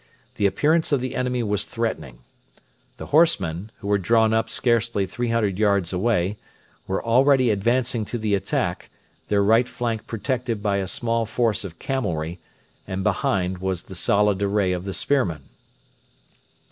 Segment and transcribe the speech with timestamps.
[0.33, 2.23] The appearance of the enemy was threatening.
[2.97, 6.37] The horsemen, who were drawn up scarcely 300 yards away,
[6.87, 8.89] were already advancing to the attack,
[9.27, 12.39] their right flank protected by a small force of camelry;
[12.87, 15.43] and behind was the solid array of the spearmen.